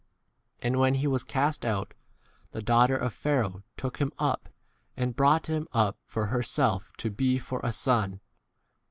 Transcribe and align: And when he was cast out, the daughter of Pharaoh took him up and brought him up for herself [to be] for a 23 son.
And 0.63 0.79
when 0.79 0.95
he 0.95 1.05
was 1.05 1.23
cast 1.23 1.63
out, 1.63 1.93
the 2.53 2.61
daughter 2.63 2.97
of 2.97 3.13
Pharaoh 3.13 3.61
took 3.77 3.97
him 3.99 4.11
up 4.17 4.49
and 4.97 5.15
brought 5.15 5.45
him 5.45 5.67
up 5.73 5.99
for 6.07 6.25
herself 6.25 6.91
[to 6.97 7.11
be] 7.11 7.37
for 7.37 7.59
a 7.59 7.69
23 7.69 7.71
son. 7.73 8.19